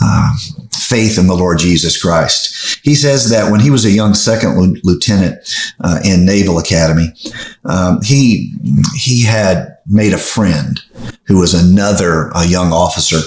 uh, 0.00 0.32
faith 0.72 1.18
in 1.18 1.26
the 1.26 1.36
Lord 1.36 1.58
Jesus 1.58 2.00
Christ. 2.00 2.80
He 2.82 2.94
says 2.94 3.28
that 3.30 3.50
when 3.50 3.60
he 3.60 3.70
was 3.70 3.84
a 3.84 3.90
young 3.90 4.14
second 4.14 4.80
lieutenant 4.84 5.38
uh, 5.80 6.00
in 6.04 6.24
Naval 6.24 6.58
Academy, 6.58 7.12
um, 7.64 8.00
he 8.02 8.54
he 8.96 9.22
had 9.22 9.76
made 9.90 10.14
a 10.14 10.18
friend 10.18 10.80
who 11.24 11.38
was 11.38 11.52
another 11.52 12.30
a 12.34 12.46
young 12.46 12.72
officer 12.72 13.18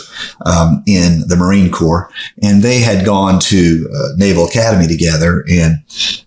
um, 0.45 0.83
in 0.87 1.27
the 1.27 1.35
Marine 1.35 1.71
Corps, 1.71 2.09
and 2.41 2.61
they 2.61 2.79
had 2.79 3.05
gone 3.05 3.39
to 3.39 3.89
uh, 3.93 4.07
Naval 4.17 4.47
Academy 4.47 4.87
together, 4.87 5.45
and 5.51 5.83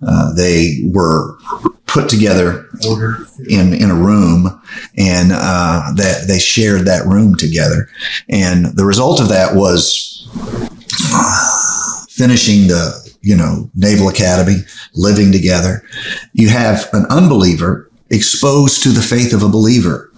uh, 0.07 0.33
they 0.35 0.79
were 0.93 1.39
put 1.87 2.09
together 2.09 2.69
in 3.49 3.73
in 3.73 3.91
a 3.91 3.95
room, 3.95 4.61
and 4.97 5.31
uh, 5.33 5.93
that 5.97 6.27
they 6.29 6.39
shared 6.39 6.85
that 6.87 7.07
room 7.07 7.35
together, 7.35 7.89
and 8.29 8.67
the 8.77 8.85
result 8.85 9.21
of 9.21 9.29
that 9.29 9.55
was 9.55 10.29
finishing 12.11 12.69
the 12.69 13.07
you 13.23 13.37
know 13.37 13.71
naval 13.75 14.09
academy 14.09 14.59
living 14.95 15.33
together. 15.33 15.83
You 16.33 16.49
have 16.49 16.89
an 16.93 17.07
unbeliever 17.07 17.86
exposed 18.11 18.83
to 18.83 18.91
the 18.91 19.03
faith 19.03 19.33
of 19.33 19.43
a 19.43 19.49
believer 19.49 20.11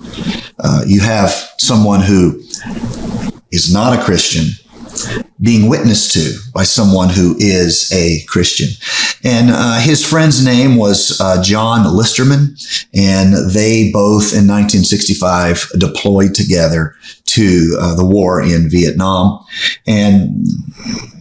uh, 0.59 0.83
you 0.87 1.01
have 1.01 1.31
someone 1.59 2.01
who 2.01 2.41
is 3.51 3.73
not 3.73 3.99
a 3.99 4.03
christian 4.03 4.47
being 5.41 5.69
witnessed 5.69 6.13
to 6.13 6.37
by 6.53 6.65
someone 6.65 7.09
who 7.09 7.37
is 7.39 7.91
a 7.93 8.25
Christian. 8.27 8.69
And 9.25 9.51
uh, 9.51 9.81
his 9.81 10.05
friend's 10.05 10.45
name 10.45 10.77
was 10.77 11.21
uh, 11.21 11.43
John 11.43 11.85
Listerman, 11.85 12.57
and 12.95 13.51
they 13.51 13.91
both 13.93 14.33
in 14.33 14.47
1965 14.49 15.71
deployed 15.79 16.35
together 16.35 16.95
to 17.27 17.77
uh, 17.81 17.95
the 17.95 18.07
war 18.07 18.43
in 18.43 18.69
Vietnam. 18.71 19.45
And 19.87 20.47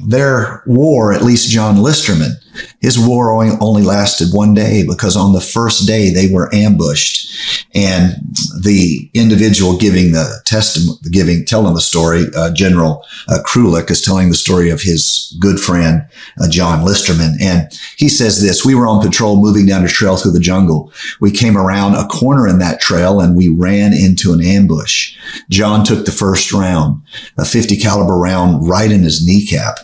their 0.07 0.63
war, 0.65 1.13
at 1.13 1.23
least 1.23 1.49
John 1.49 1.81
Listerman, 1.81 2.33
his 2.79 2.97
war 2.99 3.31
only 3.61 3.83
lasted 3.83 4.29
one 4.31 4.53
day 4.53 4.85
because 4.87 5.15
on 5.15 5.33
the 5.33 5.41
first 5.41 5.87
day 5.87 6.09
they 6.09 6.31
were 6.31 6.53
ambushed 6.53 7.27
and 7.73 8.15
the 8.63 9.09
individual 9.13 9.77
giving 9.77 10.11
the 10.11 10.41
testimony, 10.45 10.97
giving, 11.11 11.45
telling 11.45 11.73
the 11.73 11.81
story, 11.81 12.25
uh, 12.35 12.51
General 12.53 13.03
uh, 13.27 13.39
Krulak 13.45 13.91
is 13.91 14.01
telling 14.01 14.29
the 14.29 14.35
story 14.35 14.69
of 14.69 14.81
his 14.81 15.35
good 15.39 15.59
friend, 15.59 16.01
uh, 16.41 16.49
John 16.49 16.83
Listerman. 16.85 17.35
And 17.39 17.71
he 17.97 18.09
says 18.09 18.41
this, 18.41 18.65
we 18.65 18.75
were 18.75 18.87
on 18.87 19.01
patrol 19.01 19.41
moving 19.41 19.65
down 19.65 19.85
a 19.85 19.87
trail 19.87 20.17
through 20.17 20.31
the 20.31 20.39
jungle. 20.39 20.91
We 21.19 21.31
came 21.31 21.57
around 21.57 21.95
a 21.95 22.07
corner 22.07 22.47
in 22.47 22.59
that 22.59 22.81
trail 22.81 23.19
and 23.19 23.35
we 23.35 23.47
ran 23.47 23.93
into 23.93 24.33
an 24.33 24.41
ambush. 24.41 25.15
John 25.49 25.83
took 25.83 26.05
the 26.05 26.11
first 26.11 26.51
round, 26.51 27.01
a 27.37 27.45
50 27.45 27.77
caliber 27.77 28.17
round 28.17 28.67
right 28.67 28.91
in 28.91 29.03
his 29.03 29.25
kneecap. 29.25 29.79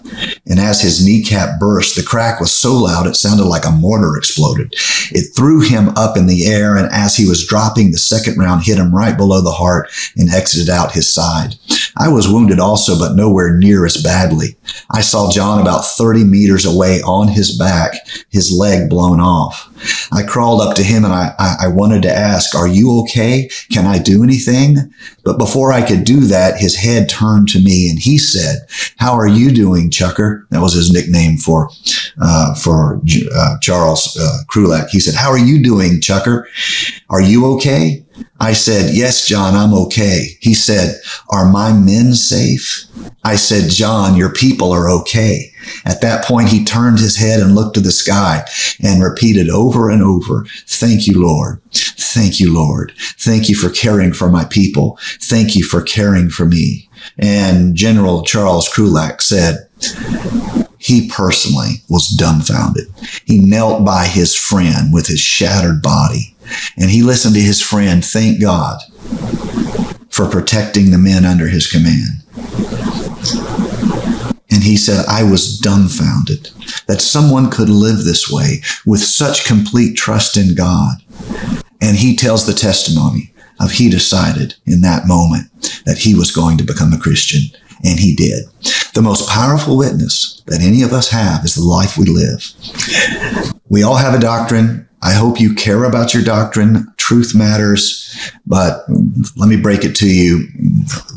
And 0.47 0.59
as 0.59 0.81
his 0.81 1.05
kneecap 1.05 1.59
burst, 1.59 1.95
the 1.95 2.03
crack 2.03 2.39
was 2.39 2.53
so 2.63 2.73
loud 2.73 3.05
it 3.05 3.15
sounded 3.17 3.43
like 3.43 3.65
a 3.65 3.71
mortar 3.71 4.15
exploded. 4.15 4.73
It 5.11 5.35
threw 5.35 5.59
him 5.59 5.89
up 5.97 6.15
in 6.15 6.27
the 6.27 6.47
air, 6.47 6.77
and 6.77 6.87
as 6.93 7.17
he 7.17 7.27
was 7.27 7.45
dropping, 7.45 7.91
the 7.91 7.97
second 7.97 8.37
round 8.37 8.63
hit 8.63 8.77
him 8.77 8.95
right 8.95 9.17
below 9.17 9.41
the 9.41 9.51
heart 9.51 9.89
and 10.15 10.29
exited 10.29 10.69
out 10.69 10.93
his 10.93 11.11
side. 11.11 11.55
I 11.97 12.07
was 12.07 12.29
wounded 12.29 12.61
also, 12.61 12.97
but 12.97 13.17
nowhere 13.17 13.57
near 13.57 13.85
as 13.85 14.01
badly. 14.01 14.55
I 14.89 15.01
saw 15.01 15.29
John 15.29 15.59
about 15.59 15.85
30 15.85 16.23
meters 16.23 16.65
away 16.65 17.01
on 17.01 17.27
his 17.27 17.57
back, 17.57 17.95
his 18.29 18.49
leg 18.49 18.89
blown 18.89 19.19
off. 19.19 19.69
I 20.11 20.23
crawled 20.23 20.61
up 20.61 20.75
to 20.75 20.83
him 20.83 21.05
and 21.05 21.13
I, 21.13 21.33
I, 21.39 21.67
wanted 21.67 22.03
to 22.03 22.15
ask, 22.15 22.55
are 22.55 22.67
you 22.67 22.99
okay? 23.01 23.49
Can 23.71 23.85
I 23.85 23.99
do 23.99 24.23
anything? 24.23 24.93
But 25.23 25.37
before 25.37 25.71
I 25.71 25.85
could 25.85 26.03
do 26.03 26.21
that, 26.21 26.57
his 26.57 26.75
head 26.75 27.09
turned 27.09 27.47
to 27.49 27.59
me 27.59 27.89
and 27.89 27.99
he 27.99 28.17
said, 28.17 28.59
how 28.97 29.13
are 29.13 29.27
you 29.27 29.51
doing, 29.51 29.89
Chucker? 29.89 30.45
That 30.49 30.61
was 30.61 30.73
his 30.73 30.91
nickname 30.91 31.37
for, 31.37 31.69
uh, 32.21 32.53
for, 32.55 33.01
uh, 33.35 33.57
Charles, 33.61 34.17
uh, 34.19 34.39
Krulak. 34.51 34.89
He 34.89 34.99
said, 34.99 35.15
how 35.15 35.29
are 35.29 35.37
you 35.37 35.63
doing, 35.63 36.01
Chucker? 36.01 36.47
Are 37.09 37.21
you 37.21 37.45
okay? 37.55 38.02
I 38.39 38.53
said, 38.53 38.93
yes, 38.93 39.25
John, 39.25 39.55
I'm 39.55 39.73
okay. 39.73 40.37
He 40.41 40.53
said, 40.53 40.99
are 41.29 41.49
my 41.49 41.71
men 41.71 42.13
safe? 42.13 42.85
I 43.23 43.35
said, 43.35 43.69
John, 43.69 44.15
your 44.15 44.33
people 44.33 44.71
are 44.71 44.89
okay. 44.89 45.51
At 45.85 46.01
that 46.01 46.25
point, 46.25 46.49
he 46.49 46.65
turned 46.65 46.99
his 46.99 47.17
head 47.17 47.39
and 47.39 47.55
looked 47.55 47.75
to 47.75 47.81
the 47.81 47.91
sky 47.91 48.43
and 48.83 49.01
repeated 49.01 49.49
over 49.49 49.89
and 49.89 50.03
over, 50.03 50.45
thank 50.67 51.07
you, 51.07 51.21
Lord. 51.21 51.61
Thank 51.71 52.39
you, 52.39 52.53
Lord. 52.53 52.93
Thank 52.97 53.49
you 53.49 53.55
for 53.55 53.69
caring 53.69 54.13
for 54.13 54.29
my 54.29 54.43
people. 54.45 54.99
Thank 55.21 55.55
you 55.55 55.63
for 55.63 55.81
caring 55.81 56.29
for 56.29 56.45
me. 56.45 56.89
And 57.17 57.75
General 57.75 58.23
Charles 58.23 58.69
Krulak 58.69 59.21
said, 59.21 59.67
he 60.77 61.07
personally 61.07 61.75
was 61.89 62.09
dumbfounded. 62.09 62.87
He 63.25 63.39
knelt 63.39 63.85
by 63.85 64.05
his 64.05 64.35
friend 64.35 64.91
with 64.91 65.07
his 65.07 65.21
shattered 65.21 65.81
body 65.81 66.32
and 66.77 66.89
he 66.89 67.03
listened 67.03 67.35
to 67.35 67.41
his 67.41 67.61
friend 67.61 68.03
thank 68.03 68.41
God 68.41 68.79
for 70.09 70.29
protecting 70.29 70.91
the 70.91 70.97
men 70.97 71.25
under 71.25 71.47
his 71.47 71.67
command. 71.67 72.23
And 74.51 74.63
he 74.63 74.77
said, 74.77 75.05
I 75.07 75.23
was 75.23 75.57
dumbfounded 75.57 76.49
that 76.87 77.01
someone 77.01 77.49
could 77.49 77.69
live 77.69 78.03
this 78.03 78.29
way 78.29 78.61
with 78.85 79.01
such 79.01 79.45
complete 79.45 79.97
trust 79.97 80.37
in 80.37 80.53
God. 80.55 80.97
And 81.81 81.97
he 81.97 82.15
tells 82.15 82.45
the 82.45 82.53
testimony 82.53 83.33
of 83.59 83.71
he 83.71 83.89
decided 83.89 84.55
in 84.65 84.81
that 84.81 85.07
moment 85.07 85.47
that 85.85 85.97
he 85.97 86.13
was 86.13 86.31
going 86.31 86.57
to 86.59 86.63
become 86.63 86.93
a 86.93 86.99
Christian. 86.99 87.41
And 87.83 87.99
he 87.99 88.15
did. 88.15 88.45
The 88.93 89.01
most 89.01 89.27
powerful 89.27 89.75
witness 89.75 90.41
that 90.45 90.61
any 90.61 90.83
of 90.83 90.93
us 90.93 91.09
have 91.09 91.43
is 91.43 91.55
the 91.55 91.63
life 91.63 91.97
we 91.97 92.05
live. 92.05 92.53
We 93.67 93.83
all 93.83 93.95
have 93.95 94.13
a 94.13 94.19
doctrine. 94.19 94.87
I 95.03 95.13
hope 95.13 95.39
you 95.39 95.53
care 95.53 95.83
about 95.83 96.13
your 96.13 96.23
doctrine. 96.23 96.91
Truth 96.97 97.35
matters, 97.35 98.31
but 98.45 98.85
let 99.35 99.49
me 99.49 99.57
break 99.57 99.83
it 99.83 99.95
to 99.97 100.07
you. 100.07 100.47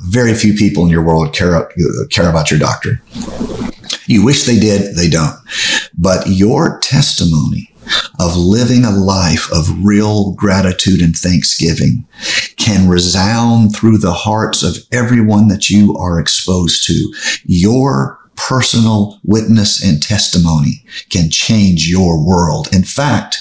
Very 0.08 0.34
few 0.34 0.54
people 0.54 0.84
in 0.84 0.90
your 0.90 1.04
world 1.04 1.34
care, 1.34 1.70
care 2.10 2.28
about 2.28 2.50
your 2.50 2.58
doctrine. 2.58 3.00
You 4.06 4.24
wish 4.24 4.44
they 4.44 4.58
did, 4.58 4.96
they 4.96 5.08
don't. 5.08 5.36
But 5.96 6.26
your 6.26 6.80
testimony 6.80 7.72
of 8.18 8.36
living 8.36 8.84
a 8.84 8.90
life 8.90 9.50
of 9.52 9.84
real 9.84 10.32
gratitude 10.32 11.00
and 11.00 11.16
thanksgiving 11.16 12.04
can 12.56 12.88
resound 12.88 13.74
through 13.76 13.98
the 13.98 14.12
hearts 14.12 14.62
of 14.62 14.78
everyone 14.90 15.48
that 15.48 15.70
you 15.70 15.96
are 15.96 16.18
exposed 16.18 16.84
to. 16.86 17.14
Your 17.44 18.18
personal 18.36 19.20
witness 19.24 19.82
and 19.82 20.02
testimony 20.02 20.84
can 21.10 21.30
change 21.30 21.88
your 21.88 22.24
world. 22.24 22.68
In 22.72 22.84
fact, 22.84 23.36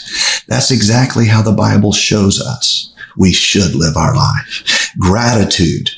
that's 0.47 0.71
exactly 0.71 1.27
how 1.27 1.41
the 1.41 1.51
Bible 1.51 1.91
shows 1.91 2.41
us 2.41 2.93
we 3.17 3.31
should 3.31 3.75
live 3.75 3.95
our 3.95 4.15
life. 4.15 4.91
Gratitude, 4.99 5.89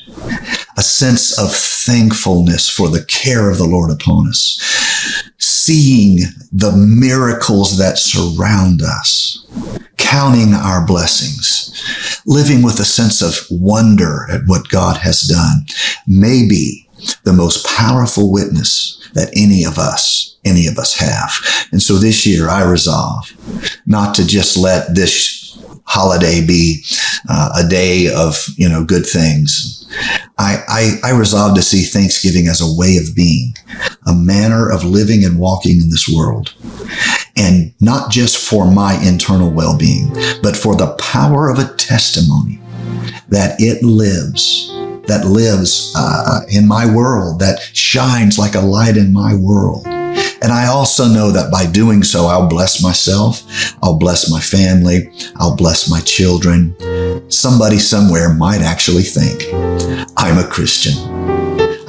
a 0.76 0.82
sense 0.82 1.38
of 1.38 1.52
thankfulness 1.52 2.68
for 2.68 2.88
the 2.88 3.04
care 3.04 3.50
of 3.50 3.58
the 3.58 3.66
Lord 3.66 3.90
upon 3.90 4.28
us, 4.28 4.60
seeing 5.38 6.18
the 6.52 6.72
miracles 6.72 7.78
that 7.78 7.98
surround 7.98 8.82
us, 8.82 9.46
counting 9.96 10.54
our 10.54 10.86
blessings, 10.86 12.22
living 12.26 12.62
with 12.62 12.78
a 12.80 12.84
sense 12.84 13.22
of 13.22 13.46
wonder 13.50 14.26
at 14.30 14.42
what 14.46 14.68
God 14.68 14.98
has 14.98 15.22
done, 15.22 15.66
maybe 16.06 16.87
the 17.24 17.32
most 17.32 17.66
powerful 17.66 18.32
witness 18.32 18.94
that 19.14 19.30
any 19.36 19.64
of 19.64 19.78
us, 19.78 20.36
any 20.44 20.66
of 20.66 20.78
us 20.78 20.94
have. 20.98 21.32
And 21.72 21.82
so 21.82 21.94
this 21.94 22.26
year 22.26 22.48
I 22.48 22.62
resolve 22.62 23.32
not 23.86 24.14
to 24.16 24.26
just 24.26 24.56
let 24.56 24.94
this 24.94 25.58
holiday 25.84 26.44
be 26.46 26.84
uh, 27.28 27.62
a 27.64 27.68
day 27.68 28.12
of, 28.14 28.36
you 28.56 28.68
know, 28.68 28.84
good 28.84 29.06
things. 29.06 29.74
I, 30.38 30.62
I, 30.68 31.10
I 31.10 31.18
resolve 31.18 31.56
to 31.56 31.62
see 31.62 31.82
Thanksgiving 31.82 32.46
as 32.46 32.60
a 32.60 32.78
way 32.78 32.98
of 32.98 33.16
being, 33.16 33.54
a 34.06 34.12
manner 34.12 34.70
of 34.70 34.84
living 34.84 35.24
and 35.24 35.38
walking 35.38 35.80
in 35.80 35.88
this 35.88 36.08
world. 36.08 36.54
And 37.36 37.72
not 37.80 38.10
just 38.10 38.36
for 38.36 38.70
my 38.70 39.00
internal 39.02 39.50
well-being, 39.50 40.12
but 40.42 40.56
for 40.56 40.76
the 40.76 40.94
power 41.00 41.48
of 41.48 41.58
a 41.58 41.74
testimony 41.76 42.60
that 43.28 43.56
it 43.58 43.82
lives 43.82 44.70
that 45.08 45.26
lives 45.26 45.92
uh, 45.96 46.40
in 46.50 46.66
my 46.66 46.86
world, 46.86 47.40
that 47.40 47.60
shines 47.72 48.38
like 48.38 48.54
a 48.54 48.60
light 48.60 48.96
in 48.96 49.12
my 49.12 49.34
world. 49.34 49.86
And 50.40 50.52
I 50.52 50.66
also 50.66 51.06
know 51.08 51.32
that 51.32 51.50
by 51.50 51.66
doing 51.66 52.02
so, 52.02 52.26
I'll 52.26 52.48
bless 52.48 52.82
myself. 52.82 53.42
I'll 53.82 53.98
bless 53.98 54.30
my 54.30 54.40
family. 54.40 55.10
I'll 55.36 55.56
bless 55.56 55.90
my 55.90 56.00
children. 56.00 56.76
Somebody 57.30 57.78
somewhere 57.78 58.32
might 58.32 58.62
actually 58.62 59.02
think 59.02 59.44
I'm 60.16 60.38
a 60.38 60.46
Christian. 60.46 60.94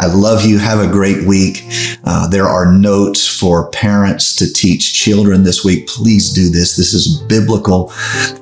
I 0.02 0.06
love 0.08 0.46
you. 0.46 0.58
Have 0.58 0.80
a 0.80 0.92
great 0.92 1.28
week. 1.28 1.64
Uh, 2.06 2.28
there 2.28 2.48
are 2.48 2.72
notes 2.72 3.28
for 3.28 3.70
parents 3.72 4.34
to 4.38 4.52
teach 4.52 4.94
children 4.94 5.44
this 5.44 5.66
week. 5.66 5.88
Please 5.88 6.32
do 6.32 6.50
this. 6.50 6.78
This 6.78 6.94
is 6.94 7.22
a 7.22 7.26
biblical 7.26 7.92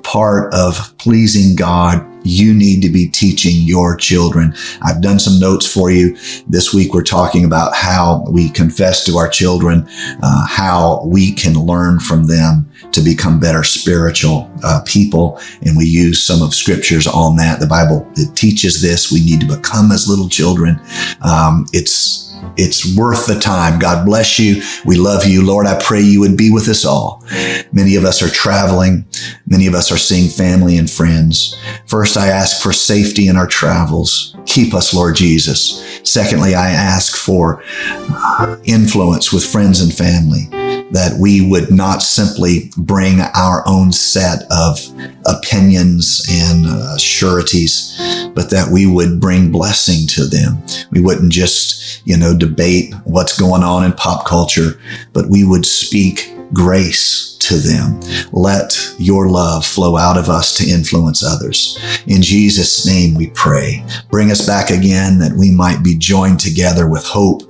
part 0.04 0.54
of 0.54 0.96
pleasing 1.00 1.56
God 1.56 2.06
you 2.28 2.54
need 2.54 2.82
to 2.82 2.90
be 2.90 3.08
teaching 3.08 3.56
your 3.64 3.96
children. 3.96 4.54
I've 4.82 5.02
done 5.02 5.20
some 5.20 5.40
notes 5.40 5.66
for 5.66 5.92
you. 5.92 6.18
This 6.48 6.74
week 6.74 6.94
we're 6.94 7.04
talking 7.04 7.46
about 7.46 7.74
how 7.76 8.26
we 8.30 8.50
confess 8.50 9.04
to 9.06 9.18
our 9.18 9.30
children, 9.30 9.88
uh, 10.22 10.46
how 10.48 11.04
we 11.06 11.34
can 11.34 11.54
learn 11.54 12.00
from 12.00 12.28
them 12.28 12.70
to 12.92 13.02
become 13.02 13.40
better 13.40 13.64
spiritual 13.64 14.52
uh, 14.64 14.82
people. 14.86 15.40
And 15.62 15.78
we 15.78 15.86
use 15.86 16.24
some 16.24 16.42
of 16.42 16.54
scriptures 16.54 17.08
on 17.08 17.36
that. 17.38 17.60
The 17.60 17.68
Bible 17.68 18.08
it 18.16 18.36
teaches 18.36 18.82
this. 18.82 19.12
We 19.12 19.24
need 19.24 19.42
to 19.42 19.56
become 19.56 19.92
as 19.92 20.08
little 20.10 20.30
children. 20.30 20.80
Um, 21.22 21.66
it's 21.74 22.27
it's 22.58 22.98
worth 22.98 23.28
the 23.28 23.40
time. 23.40 23.80
God 23.80 24.06
bless 24.06 24.40
you. 24.40 24.62
We 24.86 24.98
love 24.98 25.26
you. 25.26 25.46
Lord, 25.46 25.68
I 25.68 25.80
pray 25.82 26.02
you 26.02 26.20
would 26.22 26.38
be 26.38 26.52
with 26.52 26.68
us 26.68 26.86
all. 26.86 27.24
Many 27.72 27.96
of 27.96 28.04
us 28.04 28.22
are 28.22 28.30
traveling. 28.30 29.06
Many 29.46 29.68
of 29.68 29.76
us 29.76 29.92
are 29.92 29.98
seeing 29.98 30.30
family 30.30 30.78
and 30.78 30.90
friends. 30.90 31.56
First, 31.86 32.18
I 32.18 32.28
ask 32.28 32.62
for 32.62 32.74
safety 32.74 33.28
in 33.28 33.38
our 33.38 33.48
travels. 33.48 34.36
Keep 34.46 34.74
us, 34.74 34.94
Lord 34.94 35.16
Jesus. 35.16 36.00
Secondly, 36.04 36.56
I 36.56 36.72
ask 36.72 37.16
for 37.16 37.64
uh, 37.90 38.58
influence 38.66 39.32
with 39.32 39.46
friends 39.46 39.82
and 39.82 39.94
family 39.94 40.50
that 40.92 41.18
we 41.20 41.50
would 41.50 41.72
not 41.72 42.02
simply 42.02 42.72
bring 42.78 43.20
our 43.36 43.64
own 43.68 43.92
set 43.92 44.44
of 44.52 44.80
opinions 45.26 46.26
and 46.30 46.66
uh, 46.66 46.98
sureties, 46.98 47.96
but 48.34 48.50
that 48.50 48.70
we 48.72 48.86
would 48.86 49.20
bring 49.20 49.52
blessing 49.52 50.08
to 50.08 50.26
them. 50.26 50.58
We 50.92 51.02
wouldn't 51.02 51.32
just, 51.32 52.06
you 52.08 52.18
know, 52.18 52.38
debate 52.38 52.94
what's 53.04 53.38
going 53.38 53.64
on 53.64 53.84
in 53.84 53.94
pop 53.94 54.26
culture, 54.26 54.80
but 55.14 55.30
we 55.30 55.44
would 55.44 55.66
speak 55.66 56.34
grace 56.54 57.38
to 57.40 57.56
them. 57.56 58.00
Let 58.32 58.78
your 58.98 59.30
love 59.30 59.66
flow 59.66 59.98
out 59.98 60.18
of 60.18 60.30
us 60.30 60.56
to 60.56 60.70
influence 60.70 61.24
others. 61.24 61.78
In 62.08 62.22
Jesus' 62.22 62.86
name 62.86 63.16
we 63.16 63.28
pray. 63.32 63.84
Bring 64.10 64.32
us 64.32 64.46
back 64.46 64.70
again 64.70 65.18
that 65.20 65.34
we 65.34 65.52
might 65.52 65.84
be 65.84 65.98
joined 65.98 66.40
together 66.40 66.90
with 66.90 67.04
hope, 67.04 67.44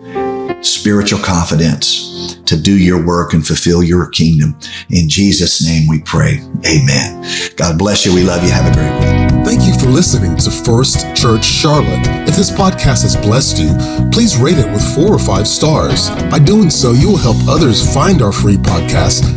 spiritual 0.61 1.19
confidence, 1.19 2.35
to 2.45 2.59
do 2.59 2.77
your 2.77 3.05
work 3.05 3.33
and 3.33 3.45
fulfill 3.45 3.83
your 3.83 4.09
kingdom. 4.09 4.57
In 4.89 5.07
Jesus' 5.09 5.65
name 5.65 5.87
we 5.87 6.01
pray. 6.01 6.39
Amen. 6.65 7.23
God 7.55 7.77
bless 7.77 8.05
you. 8.05 8.13
We 8.13 8.23
love 8.23 8.43
you. 8.43 8.49
Have 8.51 8.71
a 8.71 8.75
great 8.75 8.93
week. 8.99 9.45
Thank 9.45 9.63
you 9.63 9.73
for 9.79 9.87
listening 9.87 10.35
to 10.37 10.51
First 10.51 11.15
Church 11.15 11.45
Charlotte. 11.45 12.05
If 12.27 12.35
this 12.35 12.51
podcast 12.51 13.03
has 13.03 13.15
blessed 13.15 13.59
you, 13.59 13.69
please 14.11 14.37
rate 14.37 14.57
it 14.57 14.69
with 14.71 14.83
four 14.95 15.13
or 15.13 15.19
five 15.19 15.47
stars. 15.47 16.09
By 16.31 16.39
doing 16.39 16.69
so, 16.69 16.91
you 16.91 17.07
will 17.07 17.17
help 17.17 17.37
others 17.47 17.93
find 17.93 18.21
our 18.21 18.33
free 18.33 18.57
podcast 18.57 19.36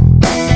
Bye. 0.21 0.50